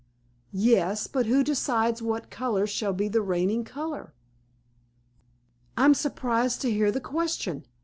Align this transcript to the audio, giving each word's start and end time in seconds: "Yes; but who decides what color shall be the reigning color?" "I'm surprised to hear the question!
"Yes; 0.55 1.05
but 1.05 1.27
who 1.27 1.43
decides 1.43 2.01
what 2.01 2.31
color 2.31 2.65
shall 2.65 2.91
be 2.91 3.07
the 3.07 3.21
reigning 3.21 3.63
color?" 3.63 4.15
"I'm 5.77 5.93
surprised 5.93 6.59
to 6.61 6.71
hear 6.71 6.91
the 6.91 6.99
question! 6.99 7.67